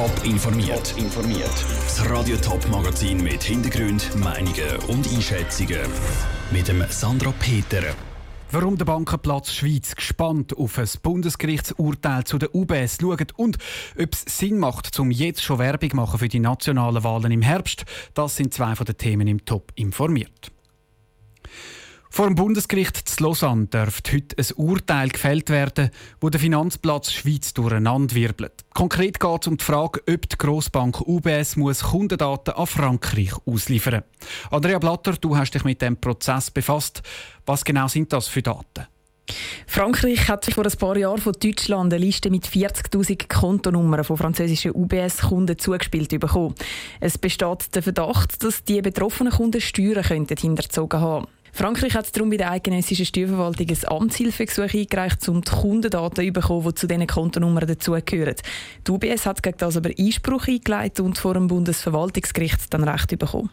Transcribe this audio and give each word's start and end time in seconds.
Top 0.00 0.24
informiert. 0.24 0.94
informiert. 0.96 1.52
Das 1.84 2.08
Radio 2.08 2.34
Top 2.38 2.66
Magazin 2.70 3.22
mit 3.22 3.42
Hintergrund, 3.42 4.16
Meinungen 4.16 4.76
und 4.88 5.06
Einschätzungen 5.12 5.82
mit 6.50 6.68
dem 6.68 6.82
Sandra 6.88 7.34
Peter. 7.38 7.82
Warum 8.50 8.78
der 8.78 8.86
Bankenplatz 8.86 9.52
Schweiz 9.52 9.94
gespannt 9.94 10.56
auf 10.56 10.78
ein 10.78 10.88
Bundesgerichtsurteil 11.02 12.24
zu 12.24 12.38
der 12.38 12.54
UBS 12.54 12.96
schaut 12.98 13.32
und 13.36 13.58
ob 14.00 14.14
es 14.14 14.24
Sinn 14.38 14.58
macht, 14.58 14.98
um 14.98 15.10
jetzt 15.10 15.42
schon 15.42 15.58
Werbung 15.58 15.90
machen 15.92 16.18
für 16.18 16.28
die 16.28 16.40
nationalen 16.40 17.04
Wahlen 17.04 17.30
im 17.30 17.42
Herbst, 17.42 17.84
das 18.14 18.36
sind 18.36 18.54
zwei 18.54 18.74
von 18.76 18.86
den 18.86 18.96
Themen 18.96 19.28
im 19.28 19.44
Top 19.44 19.70
informiert. 19.74 20.50
Vor 22.12 22.26
dem 22.26 22.34
Bundesgericht 22.34 23.08
zu 23.08 23.22
Lausanne 23.22 23.66
dürfte 23.66 24.16
heute 24.16 24.36
ein 24.36 24.54
Urteil 24.56 25.08
gefällt 25.10 25.48
werden, 25.48 25.90
wo 26.20 26.28
der 26.28 26.40
Finanzplatz 26.40 27.12
Schweiz 27.12 27.54
durcheinanderwirbelt. 27.54 28.64
Konkret 28.74 29.20
geht 29.20 29.42
es 29.42 29.46
um 29.46 29.56
die 29.56 29.64
Frage, 29.64 30.02
ob 30.12 30.28
die 30.28 30.36
Grossbank 30.36 31.00
UBS 31.02 31.54
muss 31.54 31.84
Kundendaten 31.84 32.54
an 32.54 32.66
Frankreich 32.66 33.32
ausliefern 33.46 34.02
muss. 34.02 34.50
Andrea 34.50 34.80
Blatter, 34.80 35.12
du 35.12 35.36
hast 35.36 35.52
dich 35.52 35.62
mit 35.62 35.80
dem 35.82 35.98
Prozess 35.98 36.50
befasst. 36.50 37.02
Was 37.46 37.64
genau 37.64 37.86
sind 37.86 38.12
das 38.12 38.26
für 38.26 38.42
Daten? 38.42 38.88
Frankreich 39.68 40.28
hat 40.28 40.44
sich 40.44 40.54
vor 40.54 40.66
ein 40.66 40.78
paar 40.78 40.96
Jahren 40.96 41.20
von 41.20 41.32
Deutschland 41.32 41.94
eine 41.94 42.04
Liste 42.04 42.28
mit 42.28 42.44
40.000 42.44 43.28
Kontonummern 43.28 44.02
von 44.02 44.16
französischen 44.16 44.72
UBS-Kunden 44.74 45.58
zugespielt 45.58 46.10
bekommen. 46.18 46.56
Es 46.98 47.18
besteht 47.18 47.72
der 47.72 47.84
Verdacht, 47.84 48.42
dass 48.42 48.64
die 48.64 48.82
betroffenen 48.82 49.32
Kunden 49.32 49.60
Steuern 49.60 50.02
hinterzogen 50.02 51.00
haben. 51.00 51.28
Frankreich 51.52 51.94
hat 51.94 52.14
darum 52.16 52.30
bei 52.30 52.36
der 52.36 52.50
eidgenössischen 52.50 53.06
Steuerverwaltung 53.06 53.68
ein 53.68 53.88
Amtshilfegesuch 53.88 54.74
eingereicht, 54.74 55.28
um 55.28 55.42
die 55.42 55.50
Kundendaten 55.50 56.26
zu 56.26 56.32
bekommen, 56.32 56.68
die 56.68 56.74
zu 56.74 56.86
diesen 56.86 57.06
Kontonummern 57.06 57.66
dazugehören. 57.66 58.36
Die 58.86 58.90
UBS 58.90 59.26
hat 59.26 59.42
gegen 59.42 59.58
das 59.58 59.76
aber 59.76 59.90
Einspruch 59.98 60.48
eingeleitet 60.48 61.00
und 61.00 61.18
vor 61.18 61.34
dem 61.34 61.48
Bundesverwaltungsgericht 61.48 62.72
dann 62.72 62.84
Recht 62.84 63.18
bekommen. 63.18 63.50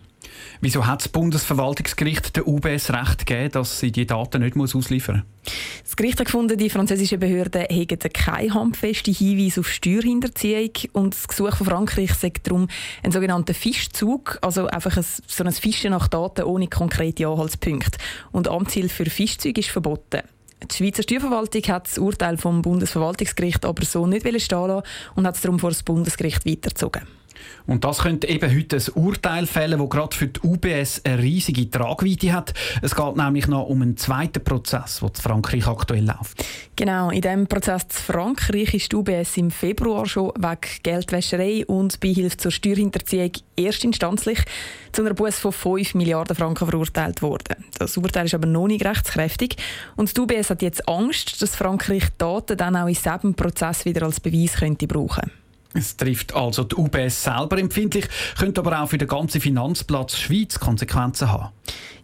Wieso 0.61 0.86
hat 0.86 1.02
das 1.02 1.09
Bundesverwaltungsgericht 1.09 2.36
der 2.36 2.47
UBS 2.47 2.92
Recht 2.92 3.25
gegeben, 3.25 3.52
dass 3.52 3.80
sie 3.80 3.92
die 3.92 4.06
Daten 4.06 4.42
nicht 4.42 4.58
ausliefern 4.58 5.17
muss? 5.17 5.53
Das 5.83 5.95
Gericht 5.95 6.20
hat 6.20 6.25
gefunden, 6.25 6.58
die 6.58 6.70
französischen 6.70 7.20
Behörden 7.20 7.61
hätten 7.70 8.11
keine 8.11 8.53
handfesten 8.53 9.14
Hinweise 9.14 9.61
auf 9.61 9.70
Steuerhinterziehung 9.70 10.72
und 10.94 11.14
das 11.14 11.28
Gesuch 11.28 11.55
von 11.55 11.67
Frankreich 11.67 12.14
sagt 12.14 12.48
darum 12.48 12.67
ein 13.03 13.11
sogenannter 13.11 13.53
Fischzug, 13.53 14.39
also 14.42 14.67
einfach 14.67 14.98
ein, 14.98 15.05
so 15.28 15.44
ein 15.44 15.52
Fischen 15.52 15.92
nach 15.92 16.08
Daten 16.08 16.44
ohne 16.44 16.67
konkrete 16.67 17.28
Anhaltspunkte. 17.28 17.98
Und 18.31 18.48
Amtshilfe 18.48 19.05
für 19.05 19.09
Fischzüge 19.09 19.61
ist 19.61 19.70
verboten. 19.70 20.22
Die 20.64 20.75
Schweizer 20.75 21.03
Steuerverwaltung 21.03 21.61
hat 21.67 21.88
das 21.88 22.00
Urteil 22.00 22.38
vom 22.38 22.61
Bundesverwaltungsgericht 22.64 23.64
aber 23.64 23.86
so 23.86 24.08
nicht 24.08 24.25
stehen 24.42 24.67
lassen 24.67 24.83
und 25.16 25.28
hat 25.28 25.36
es 25.36 25.42
darum 25.42 25.59
vor 25.59 25.70
das 25.70 25.83
Bundesgericht 25.83 26.45
weitergezogen. 26.45 27.03
Und 27.66 27.83
das 27.83 27.99
könnte 27.99 28.27
eben 28.27 28.55
heute 28.55 28.77
ein 28.77 28.93
Urteil 28.93 29.45
fällen, 29.45 29.80
das 29.80 29.89
gerade 29.89 30.16
für 30.16 30.27
die 30.27 30.39
UBS 30.41 31.02
eine 31.03 31.21
riesige 31.21 31.69
Tragweite 31.69 32.31
hat. 32.33 32.53
Es 32.81 32.95
geht 32.95 33.16
nämlich 33.17 33.47
noch 33.47 33.67
um 33.67 33.81
einen 33.81 33.97
zweiten 33.97 34.43
Prozess, 34.43 34.99
der 34.99 35.09
in 35.09 35.16
Frankreich 35.16 35.67
aktuell 35.67 36.05
läuft. 36.05 36.45
Genau, 36.75 37.09
in 37.09 37.21
diesem 37.21 37.47
Prozess 37.47 37.83
in 37.83 38.13
Frankreich 38.13 38.73
ist 38.73 38.91
die 38.91 38.95
UBS 38.95 39.35
im 39.38 39.52
Februar 39.52 40.05
schon 40.05 40.31
wegen 40.38 40.81
Geldwäscherei 40.83 41.65
und 41.65 41.99
Beihilfe 41.99 42.38
zur 42.38 42.52
Steuerhinterziehung 42.52 43.31
erstinstanzlich 43.58 44.39
zu 44.91 45.02
einer 45.02 45.13
Buß 45.13 45.39
von 45.39 45.52
5 45.52 45.95
Milliarden 45.95 46.35
Franken 46.35 46.67
verurteilt 46.67 47.21
worden. 47.21 47.65
Das 47.77 47.97
Urteil 47.97 48.25
ist 48.25 48.33
aber 48.33 48.47
noch 48.47 48.67
nicht 48.67 48.85
rechtskräftig 48.85 49.58
und 49.95 50.15
die 50.15 50.21
UBS 50.21 50.49
hat 50.49 50.61
jetzt 50.61 50.88
Angst, 50.88 51.41
dass 51.41 51.55
Frankreich 51.55 52.03
Daten 52.17 52.58
dann 52.58 52.75
auch 52.75 52.88
in 52.88 52.93
diesem 52.93 53.33
Prozess 53.33 53.85
wieder 53.85 54.03
als 54.03 54.19
Beweis 54.19 54.53
könnte 54.53 54.88
brauchen 54.88 55.21
könnte. 55.21 55.47
Es 55.73 55.98
trifft 55.98 56.34
also 56.34 56.64
die 56.64 56.76
UBS 56.76 57.23
selber 57.23 57.58
empfindlich, 57.58 58.08
könnte 58.38 58.62
aber 58.62 58.82
auch 58.82 58.90
für 58.90 58.98
den 58.98 59.08
ganzen 59.08 59.42
Finanzplatz 59.42 60.18
Schweiz 60.18 60.60
Konsequenzen 60.60 61.32
haben. 61.32 61.50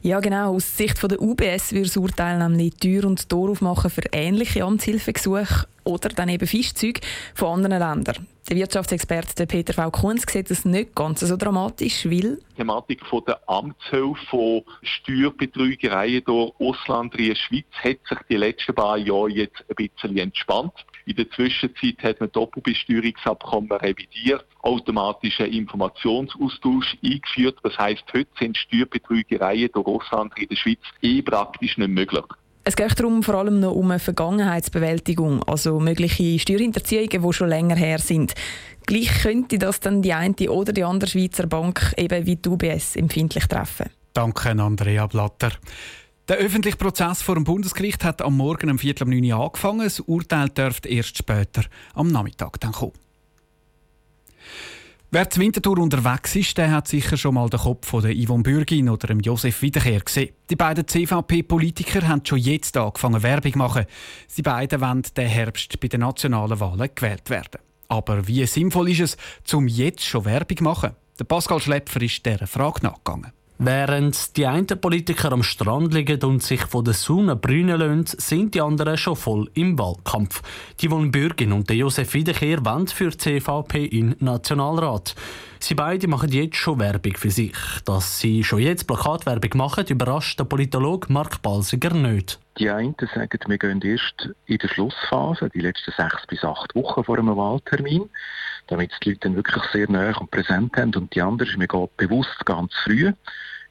Ja, 0.05 0.19
genau. 0.19 0.53
Aus 0.53 0.75
Sicht 0.75 1.01
der 1.01 1.21
UBS 1.21 1.71
würde 1.71 1.87
das 1.87 1.95
Urteil 1.95 2.37
nämlich 2.37 2.73
Tür 2.75 3.05
und 3.05 3.29
Tor 3.29 3.49
aufmachen 3.49 3.89
für 3.89 4.01
ähnliche 4.11 4.65
Amtshilfegesuche 4.65 5.65
oder 5.85 6.09
dann 6.09 6.27
eben 6.27 6.45
Fischzüge 6.45 6.99
von 7.33 7.63
anderen 7.63 7.79
Ländern. 7.79 8.27
Der 8.49 8.57
Wirtschaftsexperte 8.57 9.47
Peter 9.47 9.71
V. 9.71 9.89
Kunz 9.91 10.25
sieht 10.29 10.51
das 10.51 10.65
nicht 10.65 10.93
ganz 10.93 11.21
so 11.21 11.37
dramatisch, 11.37 12.05
weil... 12.05 12.37
Die 12.51 12.55
Thematik 12.57 13.05
von 13.05 13.23
der 13.25 13.39
Amtshilfe 13.47 14.25
von 14.29 14.63
Steuerbetrügereien 14.81 16.25
durch 16.25 16.51
Ausland 16.59 17.15
in 17.15 17.29
der 17.29 17.35
Schweiz 17.35 17.65
hat 17.81 17.99
sich 18.09 18.19
die 18.29 18.35
letzten 18.35 18.75
paar 18.75 18.97
Jahre 18.97 19.29
jetzt 19.29 19.63
ein 19.69 19.75
bisschen 19.75 20.17
entspannt. 20.17 20.73
In 21.05 21.15
der 21.15 21.29
Zwischenzeit 21.31 22.01
hat 22.01 22.19
man 22.19 22.31
Doppelbesteuerungsabkommen 22.31 23.71
revidiert, 23.71 24.45
automatischen 24.61 25.47
Informationsaustausch 25.47 26.97
eingeführt. 27.03 27.57
Das 27.63 27.77
heißt, 27.77 28.03
heute 28.13 28.29
sind 28.39 28.57
Steuerbetrügereien 28.57 29.69
durch 29.73 29.87
Ausland 29.93 30.33
in 30.37 30.47
der 30.47 30.55
Schweiz 30.55 30.79
eh 31.01 31.21
praktisch 31.21 31.77
nicht 31.77 31.89
möglich. 31.89 32.25
Es 32.65 32.77
geht 32.77 32.97
darum 32.97 33.23
vor 33.23 33.35
allem 33.35 33.59
noch 33.59 33.73
um 33.73 33.91
eine 33.91 33.99
Vergangenheitsbewältigung, 33.99 35.43
also 35.43 35.81
mögliche 35.81 36.39
Steuerhinterziehungen, 36.39 37.21
die 37.21 37.33
schon 37.33 37.49
länger 37.49 37.75
her 37.75 37.99
sind. 37.99 38.35
Gleich 38.85 39.21
könnte 39.21 39.57
das 39.57 39.81
dann 39.81 40.01
die 40.01 40.13
eine 40.13 40.33
oder 40.49 40.71
die 40.71 40.83
andere 40.83 41.09
Schweizer 41.09 41.45
Bank 41.45 41.93
eben 41.97 42.25
wie 42.25 42.37
die 42.37 42.49
UBS 42.49 42.95
empfindlich 42.95 43.47
treffen. 43.47 43.89
Danke, 44.13 44.51
Andrea 44.51 45.07
Blatter. 45.07 45.51
Der 46.29 46.37
öffentliche 46.37 46.77
Prozess 46.77 47.21
vor 47.21 47.35
dem 47.35 47.43
Bundesgericht 47.43 48.05
hat 48.05 48.21
am 48.21 48.37
Morgen 48.37 48.69
um 48.69 48.79
Viertel 48.79 49.03
um 49.03 49.09
9 49.09 49.25
Uhr 49.25 49.43
angefangen. 49.43 49.83
Das 49.83 49.99
Urteil 49.99 50.47
dürfte 50.47 50.87
erst 50.87 51.17
später 51.17 51.63
am 51.95 52.07
Nachmittag 52.07 52.61
dann 52.61 52.71
kommen. 52.71 52.93
Wer 55.15 55.29
zur 55.29 55.43
Wintertour 55.43 55.77
unterwegs 55.77 56.35
ist, 56.35 56.57
der 56.57 56.71
hat 56.71 56.87
sicher 56.87 57.17
schon 57.17 57.35
mal 57.35 57.47
den 57.47 57.59
Kopf 57.59 57.87
von 57.87 58.01
der 58.01 58.15
Yvonne 58.15 58.41
Bürgin 58.41 58.89
oder 58.89 59.05
dem 59.05 59.19
Josef 59.19 59.61
Wiederkehr 59.61 59.99
gesehen. 59.99 60.33
Die 60.49 60.55
beiden 60.55 60.87
CVP-Politiker 60.87 62.07
haben 62.07 62.25
schon 62.25 62.39
jetzt 62.39 62.75
angefangen 62.75 63.21
Werbung 63.21 63.51
zu 63.51 63.57
machen. 63.59 63.85
Sie 64.27 64.41
beiden 64.41 64.81
wollen 64.81 65.03
den 65.15 65.27
Herbst 65.27 65.79
bei 65.79 65.87
den 65.87 65.99
nationalen 65.99 66.59
Wahlen 66.59 66.89
gewählt 66.95 67.29
werden. 67.29 67.61
Aber 67.89 68.27
wie 68.27 68.43
sinnvoll 68.47 68.89
ist 68.89 69.01
es, 69.01 69.17
zum 69.43 69.67
jetzt 69.67 70.03
schon 70.03 70.25
Werbung 70.25 70.57
zu 70.57 70.63
machen? 70.63 70.95
Der 71.19 71.25
Pascal 71.25 71.59
Schlepfer 71.59 72.01
ist 72.01 72.25
dieser 72.25 72.47
Frage 72.47 72.79
nachgegangen. 72.81 73.33
Während 73.59 74.35
die 74.35 74.47
einen 74.47 74.65
Politiker 74.65 75.31
am 75.31 75.43
Strand 75.43 75.93
liegen 75.93 76.21
und 76.23 76.41
sich 76.41 76.61
von 76.61 76.83
der 76.83 76.95
Sonne 76.95 77.35
brünen 77.35 77.79
lassen, 77.79 78.05
sind 78.19 78.55
die 78.55 78.61
anderen 78.61 78.97
schon 78.97 79.15
voll 79.15 79.49
im 79.53 79.77
Wahlkampf. 79.77 80.41
Die 80.81 80.89
wollen 80.89 81.11
Bürgin 81.11 81.53
und 81.53 81.69
der 81.69 81.77
Josef 81.77 82.13
Wiederkehr 82.13 82.65
wollen 82.65 82.87
für 82.87 83.11
die 83.11 83.17
CVP 83.17 83.85
in 83.85 84.15
Nationalrat. 84.19 85.15
Sie 85.59 85.75
beide 85.75 86.09
machen 86.09 86.29
jetzt 86.31 86.57
schon 86.57 86.79
Werbung 86.79 87.15
für 87.15 87.31
sich. 87.31 87.55
Dass 87.85 88.19
sie 88.19 88.43
schon 88.43 88.59
jetzt 88.59 88.85
Plakatwerbung 88.85 89.51
machen, 89.55 89.85
überrascht 89.87 90.37
der 90.37 90.43
Politologe 90.43 91.13
Mark 91.13 91.41
Balsiger 91.41 91.93
nicht. 91.93 92.37
Die 92.57 92.69
einen 92.69 92.95
sagen, 92.99 93.39
wir 93.47 93.57
gehen 93.57 93.81
erst 93.81 94.29
in 94.45 94.57
der 94.57 94.67
Schlussphase, 94.67 95.49
die 95.53 95.61
letzten 95.61 95.93
sechs 95.95 96.27
bis 96.27 96.43
acht 96.43 96.75
Wochen 96.75 97.03
vor 97.05 97.17
einem 97.17 97.37
Wahltermin, 97.37 98.09
damit 98.67 98.91
die 99.03 99.09
Leute 99.09 99.21
dann 99.21 99.35
wirklich 99.35 99.63
sehr 99.71 99.89
nah 99.89 100.15
und 100.17 100.31
präsent 100.31 100.75
haben. 100.77 100.95
Und 100.95 101.13
die 101.15 101.21
anderen, 101.21 101.59
wir 101.59 101.67
gehen 101.67 101.87
bewusst 101.97 102.45
ganz 102.45 102.73
früh 102.83 103.11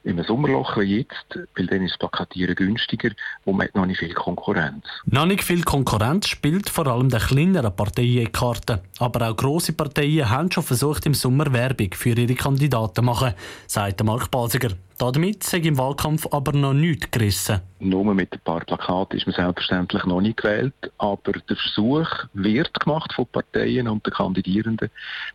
im 0.04 0.22
Sommerloch 0.24 0.76
wie 0.78 0.98
jetzt, 0.98 1.38
weil 1.56 1.66
dann 1.66 1.82
ist 1.82 1.92
das 1.92 1.98
Plakatieren 1.98 2.54
günstiger 2.54 3.10
und 3.44 3.56
man 3.56 3.66
hat 3.68 3.74
noch 3.74 3.86
nicht 3.86 3.98
viel 3.98 4.14
Konkurrenz. 4.14 4.84
Noch 5.06 5.26
nicht 5.26 5.44
viel 5.44 5.62
Konkurrenz 5.62 6.28
spielt 6.28 6.68
vor 6.68 6.86
allem 6.86 7.08
der 7.08 7.20
kleineren 7.20 7.74
Parteien 7.74 8.26
in 8.26 8.32
Karten. 8.32 8.80
Aber 8.98 9.28
auch 9.28 9.36
grosse 9.36 9.72
Parteien 9.72 10.28
haben 10.28 10.50
schon 10.50 10.64
versucht, 10.64 11.06
im 11.06 11.14
Sommer 11.14 11.52
Werbung 11.52 11.90
für 11.94 12.16
ihre 12.18 12.34
Kandidaten 12.34 12.96
zu 12.96 13.02
machen, 13.02 13.34
sagt 13.66 14.02
Mark 14.02 14.30
Basiger. 14.30 14.70
Damit 14.98 15.42
sei 15.42 15.58
im 15.58 15.78
Wahlkampf 15.78 16.28
aber 16.30 16.52
noch 16.52 16.74
nichts 16.74 17.10
gerissen. 17.10 17.60
Nur 17.80 18.14
mit 18.14 18.32
ein 18.32 18.40
paar 18.44 18.60
Plakaten 18.60 19.18
ist 19.18 19.26
man 19.26 19.34
selbstverständlich 19.34 20.04
noch 20.04 20.20
nicht 20.20 20.36
gewählt, 20.36 20.74
aber 20.98 21.32
der 21.32 21.56
Versuch 21.56 22.08
wird 22.34 22.78
gemacht 22.78 23.12
von 23.12 23.26
Parteien 23.26 23.88
und 23.88 24.06
den 24.06 24.12
Kandidierenden, 24.12 24.90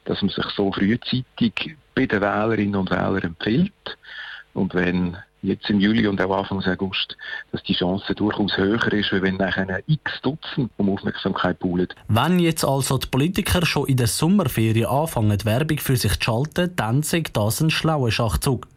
dass 0.05 0.21
man 0.21 0.29
sich 0.29 0.45
so 0.55 0.71
frühzeitig 0.71 1.75
bei 1.95 2.05
den 2.05 2.21
Wählerinnen 2.21 2.75
und 2.75 2.91
Wählern 2.91 3.23
empfiehlt 3.23 3.97
und 4.57 4.73
wenn 4.73 5.17
jetzt 5.43 5.69
im 5.69 5.79
Juli 5.79 6.07
und 6.07 6.19
auch 6.19 6.35
Anfang 6.35 6.63
August, 6.63 7.15
dass 7.51 7.61
die 7.63 7.75
Chance 7.75 8.15
durchaus 8.15 8.57
höher 8.57 8.91
ist, 8.91 9.13
als 9.13 9.21
wenn 9.21 9.37
nachher 9.37 9.81
x 9.85 10.19
Dutzend 10.21 10.71
um 10.77 10.89
Aufmerksamkeit 10.89 11.59
poolen. 11.59 11.87
Wenn 12.07 12.39
jetzt 12.39 12.65
also 12.65 12.97
die 12.97 13.07
Politiker 13.07 13.65
schon 13.65 13.87
in 13.87 13.97
der 13.97 14.07
Sommerferien 14.07 14.87
anfangen, 14.87 15.45
Werbung 15.45 15.77
für 15.77 15.95
sich 15.95 16.19
zu 16.19 16.23
schalten, 16.25 16.75
dann 16.75 17.03
sagt 17.03 17.37
das 17.37 17.61
ein 17.61 17.69
schlauer 17.69 18.11
Schachzug. 18.11 18.67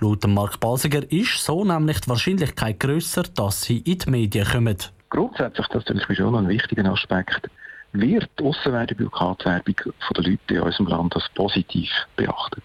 Laut 0.00 0.26
Mark 0.26 0.58
Basiger 0.58 1.02
ist 1.12 1.44
so 1.44 1.64
nämlich 1.64 2.00
die 2.00 2.08
Wahrscheinlichkeit 2.08 2.80
grösser, 2.80 3.24
dass 3.34 3.62
sie 3.62 3.78
in 3.78 3.98
die 3.98 4.10
Medien 4.10 4.46
kommen. 4.46 4.78
Grundsätzlich, 5.10 5.66
das 5.68 5.84
ist 5.84 6.16
schon 6.16 6.34
ein 6.34 6.48
wichtiger 6.48 6.90
Aspekt, 6.90 7.48
wird 7.92 8.28
die 8.38 8.44
Aussenwerbung, 8.44 8.96
Plakatwerbung 8.96 9.76
von 9.84 10.14
den 10.16 10.32
Leuten 10.32 10.54
in 10.54 10.60
unserem 10.60 10.86
Land 10.86 11.14
als 11.14 11.28
positiv 11.34 11.90
beachtet. 12.16 12.64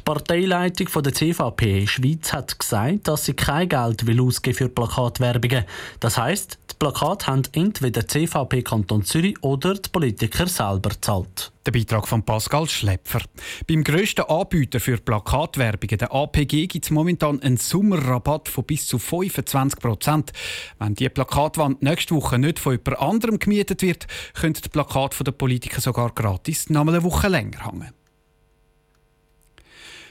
Parteileitung 0.00 0.88
von 0.88 1.02
der 1.02 1.14
CVP 1.14 1.86
Schweiz 1.86 2.32
hat 2.32 2.58
gesagt, 2.58 3.08
dass 3.08 3.24
sie 3.24 3.34
kein 3.34 3.68
Geld 3.68 4.06
will 4.06 4.20
ausgeben 4.20 4.56
für 4.56 4.68
Plakatwerbungen. 4.68 5.64
Das 6.00 6.16
heißt, 6.16 6.58
die 6.70 6.74
Plakate 6.78 7.26
haben 7.26 7.42
entweder 7.52 8.06
CVP 8.06 8.62
Kanton 8.62 9.04
Zürich 9.04 9.42
oder 9.42 9.74
die 9.74 9.88
Politiker 9.88 10.46
selber 10.46 10.90
gezahlt. 10.90 11.52
Der 11.66 11.72
Beitrag 11.72 12.06
von 12.06 12.22
Pascal 12.22 12.68
Schlepfer. 12.68 13.20
Beim 13.66 13.84
grössten 13.84 14.22
Anbieter 14.22 14.80
für 14.80 14.96
Plakatwerbungen, 14.96 15.98
der 15.98 16.14
APG, 16.14 16.66
gibt 16.66 16.84
es 16.84 16.90
momentan 16.90 17.42
einen 17.42 17.56
Sommerrabatt 17.56 18.48
von 18.48 18.64
bis 18.64 18.86
zu 18.86 18.98
25 18.98 19.80
Prozent. 19.80 20.32
Wenn 20.78 20.94
die 20.94 21.08
Plakatwand 21.08 21.82
nächste 21.82 22.14
Woche 22.14 22.38
nicht 22.38 22.58
von 22.58 22.72
jemand 22.72 23.00
anderem 23.00 23.38
gemietet 23.38 23.82
wird, 23.82 24.06
können 24.34 24.54
die 24.54 24.68
Plakate 24.68 25.24
der 25.24 25.32
Politiker 25.32 25.80
sogar 25.80 26.12
gratis 26.12 26.70
noch 26.70 26.86
eine 26.86 27.02
Woche 27.02 27.28
länger 27.28 27.66
hängen. 27.66 27.97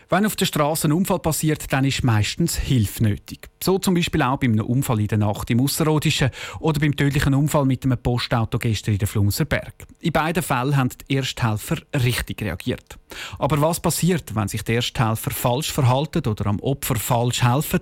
Wenn 0.10 0.26
auf 0.26 0.38
der 0.38 0.46
Straße 0.46 0.88
ein 0.88 0.94
Unfall 0.94 1.20
passiert, 1.20 1.72
dann 1.74 1.84
ist 1.84 2.02
meistens 2.02 2.56
Hilfe 2.56 3.04
nötig. 3.04 3.50
So 3.62 3.78
zum 3.78 3.94
Beispiel 3.94 4.22
auch 4.22 4.38
bei 4.38 4.48
einem 4.48 4.66
Unfall 4.66 5.02
in 5.02 5.08
der 5.08 5.18
Nacht 5.18 5.50
im 5.50 5.60
Ausserrhodischen 5.60 6.30
oder 6.62 6.80
beim 6.80 6.96
tödlichen 6.96 7.34
Unfall 7.34 7.66
mit 7.66 7.84
einem 7.84 7.98
Postauto 7.98 8.58
gestern 8.58 8.94
in 8.94 9.00
der 9.00 9.08
Flumserberg. 9.10 9.74
In 10.00 10.14
beiden 10.14 10.44
Fällen 10.44 10.78
haben 10.78 10.90
die 11.10 11.16
Ersthelfer 11.16 11.78
richtig 11.94 12.42
reagiert. 12.42 12.98
Aber 13.38 13.60
was 13.60 13.82
passiert, 13.82 14.34
wenn 14.34 14.48
sich 14.48 14.64
die 14.64 14.76
Ersthelfer 14.76 15.32
falsch 15.32 15.74
verhalten 15.74 16.26
oder 16.26 16.46
am 16.46 16.62
Opfer 16.62 16.96
falsch 16.96 17.44
helfen? 17.44 17.82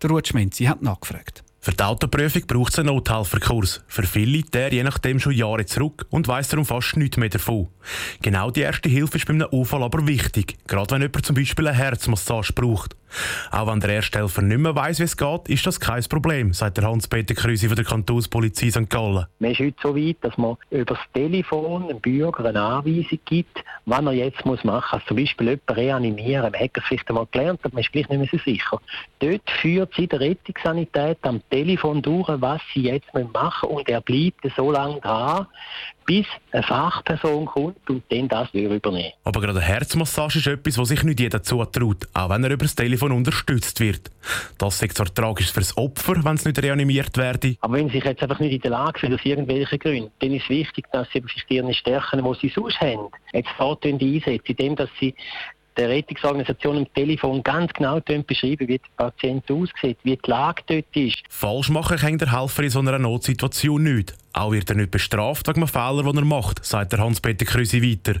Der 0.00 0.10
Ruth 0.10 0.28
Schmenzi 0.28 0.64
hat 0.66 0.82
nachgefragt. 0.82 1.42
Für 1.66 1.72
die 1.72 1.82
Autoprüfung 1.82 2.42
braucht 2.46 2.74
es 2.74 2.78
einen 2.78 2.94
Nothelferkurs. 2.94 3.82
Für 3.88 4.04
viele 4.04 4.42
der 4.42 4.72
je 4.72 4.84
nachdem 4.84 5.18
schon 5.18 5.32
Jahre 5.32 5.66
zurück 5.66 6.06
und 6.10 6.28
weiss 6.28 6.46
darum 6.46 6.64
fast 6.64 6.96
nichts 6.96 7.16
mehr 7.16 7.28
davon. 7.28 7.66
Genau 8.22 8.52
die 8.52 8.60
erste 8.60 8.88
Hilfe 8.88 9.16
ist 9.16 9.26
bei 9.26 9.32
einem 9.34 9.48
Unfall 9.48 9.82
aber 9.82 10.06
wichtig, 10.06 10.58
gerade 10.68 10.94
wenn 10.94 11.02
jemand 11.02 11.26
zum 11.26 11.34
Beispiel 11.34 11.66
eine 11.66 11.76
Herzmassage 11.76 12.52
braucht. 12.52 12.94
Auch 13.50 13.66
wenn 13.66 13.80
der 13.80 13.90
Ersthelfer 13.90 14.42
nicht 14.42 14.58
mehr 14.58 14.74
weiss, 14.74 14.98
wie 14.98 15.04
es 15.04 15.16
geht, 15.16 15.48
ist 15.48 15.66
das 15.66 15.80
kein 15.80 16.02
Problem, 16.04 16.52
sagt 16.52 16.78
der 16.78 16.84
Hans-Peter 16.84 17.34
Krüsi 17.34 17.68
von 17.68 17.76
der 17.76 17.84
Kantonspolizei 17.84 18.70
St. 18.70 18.90
Gallen. 18.90 19.26
Man 19.38 19.52
ist 19.52 19.60
heute 19.60 19.76
so 19.82 19.96
weit, 19.96 20.16
dass 20.20 20.36
man 20.36 20.56
über 20.70 20.94
das 20.94 20.98
Telefon 21.12 21.88
dem 21.88 22.00
Bürger 22.00 22.44
eine 22.44 22.60
Anweisung 22.60 23.18
gibt, 23.24 23.62
was 23.84 24.04
er 24.04 24.12
jetzt 24.12 24.44
muss 24.44 24.64
machen 24.64 24.76
muss. 24.82 24.92
Also 24.92 25.06
zum 25.06 25.16
Beispiel 25.16 25.48
jemanden 25.48 25.72
reanimieren. 25.72 26.52
Man 26.52 26.60
hat 26.60 26.70
es 26.74 26.84
vielleicht 26.84 27.08
einmal 27.08 27.26
gelernt, 27.30 27.60
aber 27.62 27.74
man 27.74 27.82
ist 27.82 27.92
gleich 27.92 28.08
nicht 28.08 28.18
mehr 28.18 28.28
so 28.30 28.38
sicher. 28.38 28.80
Dort 29.20 29.50
führt 29.60 29.94
sie 29.94 30.06
der 30.06 30.20
Rettungssanität 30.20 31.18
am 31.22 31.40
Telefon 31.50 32.02
durch, 32.02 32.28
was 32.28 32.60
sie 32.74 32.82
jetzt 32.82 33.12
machen 33.14 33.68
müssen 33.68 33.76
und 33.76 33.88
er 33.88 34.00
bleibt 34.00 34.40
so 34.56 34.70
lange 34.70 35.00
dran, 35.00 35.46
bis 36.06 36.26
eine 36.52 36.62
Fachperson 36.62 37.46
kommt 37.46 37.90
und 37.90 38.04
dann 38.10 38.28
das 38.28 38.48
übernehmen. 38.52 39.12
Aber 39.24 39.40
gerade 39.40 39.58
eine 39.58 39.66
Herzmassage 39.66 40.38
ist 40.38 40.46
etwas, 40.46 40.78
was 40.78 40.88
sich 40.88 41.02
nicht 41.02 41.20
jeder 41.20 41.42
zutraut, 41.42 42.06
auch 42.14 42.30
wenn 42.30 42.44
er 42.44 42.50
über 42.50 42.64
das 42.64 42.74
Telefon 42.74 42.95
unterstützt 43.02 43.80
wird. 43.80 44.10
Das 44.58 44.82
ist 44.82 44.96
zwar 44.96 45.06
tragisch 45.06 45.52
für 45.52 45.60
das 45.60 45.76
Opfer, 45.76 46.24
wenn 46.24 46.36
es 46.36 46.44
nicht 46.44 46.60
reanimiert 46.62 47.16
werde. 47.16 47.56
Aber 47.60 47.74
wenn 47.74 47.88
sie 47.88 47.94
sich 47.94 48.04
jetzt 48.04 48.22
einfach 48.22 48.40
nicht 48.40 48.54
in 48.54 48.60
der 48.60 48.70
Lage 48.72 49.00
sind, 49.00 49.14
aus 49.14 49.24
irgendwelchen 49.24 49.78
Gründen, 49.78 50.10
dann 50.20 50.32
ist 50.32 50.44
es 50.44 50.48
wichtig, 50.48 50.86
dass 50.92 51.08
sie 51.12 51.20
sich 51.20 51.44
ihre 51.48 51.72
Stärken, 51.74 52.24
die 52.24 52.38
sie 52.40 52.52
sonst 52.54 52.80
haben, 52.80 53.08
jetzt 53.32 53.50
dort 53.58 53.84
einsetzen, 53.84 54.40
indem 54.44 54.76
dass 54.76 54.90
sie 54.98 55.14
der 55.76 55.88
Rettungsorganisation 55.88 56.78
am 56.78 56.94
Telefon 56.94 57.42
ganz 57.42 57.72
genau 57.72 58.00
beschreiben, 58.00 58.68
wie 58.68 58.78
der 58.78 58.88
Patient 58.96 59.50
aussieht, 59.50 59.98
wie 60.02 60.16
die 60.16 60.30
Lage 60.30 60.62
dort 60.66 60.96
ist. 60.96 61.22
Falsch 61.28 61.68
machen 61.70 61.96
kann 61.96 62.18
der 62.18 62.32
Helfer 62.32 62.62
in 62.62 62.70
so 62.70 62.78
einer 62.80 62.98
Notsituation 62.98 63.82
nicht. 63.82 64.14
Auch 64.32 64.52
wird 64.52 64.68
er 64.68 64.76
nicht 64.76 64.90
bestraft 64.90 65.48
wegen 65.48 65.62
einem 65.62 65.68
Fehler, 65.68 66.02
den 66.02 66.16
er 66.16 66.24
macht, 66.24 66.64
sagt 66.64 66.92
der 66.92 67.00
Hans-Peter 67.00 67.46
Krüsi 67.46 67.82
weiter. 67.82 68.20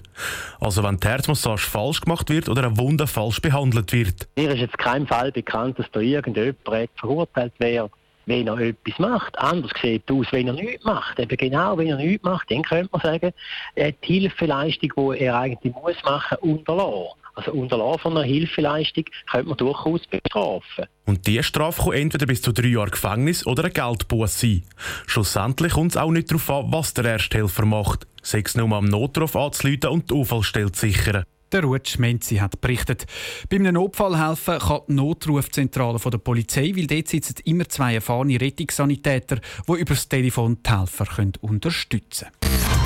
Also 0.60 0.82
wenn 0.82 0.98
die 0.98 1.06
Herzmassage 1.06 1.58
falsch 1.58 2.00
gemacht 2.00 2.30
wird 2.30 2.48
oder 2.48 2.64
eine 2.64 2.78
Wunde 2.78 3.06
falsch 3.06 3.40
behandelt 3.40 3.92
wird. 3.92 4.28
Mir 4.36 4.50
ist 4.50 4.60
jetzt 4.60 4.78
kein 4.78 5.06
Fall 5.06 5.32
bekannt, 5.32 5.78
dass 5.78 5.90
da 5.92 6.00
irgendjemand 6.00 6.56
verurteilt 6.96 7.52
wäre 7.58 7.90
wenn 8.26 8.48
er 8.48 8.58
etwas 8.58 8.98
macht. 8.98 9.38
Anders 9.38 9.70
sieht 9.80 10.02
es 10.08 10.14
aus, 10.14 10.26
wenn 10.32 10.48
er 10.48 10.54
nichts 10.54 10.84
macht. 10.84 11.18
Eben 11.18 11.36
genau, 11.36 11.78
wenn 11.78 11.88
er 11.88 11.96
nichts 11.96 12.24
macht, 12.24 12.50
dann 12.50 12.62
könnte 12.62 12.90
man 12.92 13.00
sagen, 13.00 13.32
er 13.74 13.88
hat 13.88 13.94
die 14.02 14.20
Hilfeleistung, 14.20 14.92
die 14.96 15.20
er 15.20 15.38
eigentlich 15.38 15.72
muss 15.74 16.02
machen, 16.04 16.38
unterlassen. 16.40 17.20
Also 17.36 17.52
Unterlassen 17.52 18.00
von 18.00 18.16
einer 18.16 18.26
Hilfeleistung 18.26 19.04
könnte 19.30 19.48
man 19.48 19.58
durchaus 19.58 20.00
bestrafen. 20.06 20.86
Und 21.04 21.26
diese 21.26 21.42
Strafe 21.42 21.82
kann 21.82 21.92
entweder 21.92 22.26
bis 22.26 22.40
zu 22.40 22.52
drei 22.52 22.68
Jahre 22.68 22.90
Gefängnis 22.90 23.46
oder 23.46 23.66
ein 23.66 23.72
Geldbuß 23.72 24.40
sein. 24.40 24.62
Schlussendlich 25.06 25.74
kommt 25.74 25.92
es 25.92 25.96
auch 25.98 26.10
nicht 26.10 26.30
darauf 26.30 26.48
an, 26.50 26.72
was 26.72 26.94
der 26.94 27.04
Ersthelfer 27.04 27.66
macht. 27.66 28.06
Sei 28.22 28.42
es 28.44 28.56
nur 28.56 28.72
am 28.72 28.86
Notruf 28.86 29.36
anzuleiten 29.36 29.90
und 29.90 30.10
die 30.10 30.14
Unfallstelle 30.14 30.72
zu 30.72 30.86
sichern. 30.86 31.24
Der 31.52 31.62
Ruth 31.62 31.88
Schmenzi 31.88 32.36
hat 32.36 32.60
berichtet. 32.60 33.06
Bei 33.48 33.56
einem 33.56 33.74
Notfall 33.74 34.18
helfen 34.18 34.58
kann 34.58 34.80
die 34.88 34.94
Notrufzentrale 34.94 35.98
der 35.98 36.18
Polizei, 36.18 36.72
weil 36.74 36.86
dort 36.86 37.08
sitzen 37.08 37.36
immer 37.44 37.68
zwei 37.68 37.94
erfahrene 37.94 38.40
Rettungssanitäter, 38.40 39.36
die 39.68 39.72
über 39.72 39.94
das 39.94 40.08
Telefon 40.08 40.58
die 40.66 40.70
Helfer 40.70 41.06
unterstützen 41.42 42.28
können. 42.40 42.85